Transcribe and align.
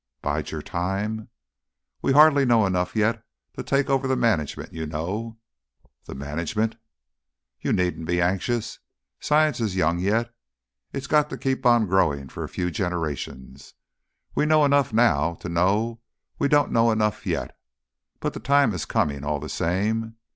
"Bide 0.23 0.49
your 0.49 0.63
time?" 0.63 1.29
"We 2.01 2.13
hardly 2.13 2.43
know 2.43 2.65
enough 2.65 2.95
yet 2.95 3.23
to 3.55 3.61
take 3.61 3.87
over 3.87 4.07
the 4.07 4.15
management, 4.15 4.73
you 4.73 4.87
know." 4.87 5.37
"The 6.05 6.15
management?" 6.15 6.75
"You 7.59 7.71
needn't 7.71 8.07
be 8.07 8.19
anxious. 8.19 8.79
Science 9.19 9.59
is 9.59 9.75
young 9.75 9.99
yet. 9.99 10.33
It's 10.91 11.05
got 11.05 11.29
to 11.29 11.37
keep 11.37 11.67
on 11.67 11.85
growing 11.85 12.29
for 12.29 12.43
a 12.43 12.49
few 12.49 12.71
generations. 12.71 13.75
We 14.33 14.47
know 14.47 14.65
enough 14.65 14.91
now 14.91 15.35
to 15.35 15.47
know 15.49 16.01
we 16.39 16.47
don't 16.47 16.71
know 16.71 16.89
enough 16.89 17.27
yet.... 17.27 17.55
But 18.19 18.33
the 18.33 18.39
time 18.39 18.73
is 18.73 18.85
coming, 18.85 19.23
all 19.23 19.39
the 19.39 19.49
same. 19.49 20.15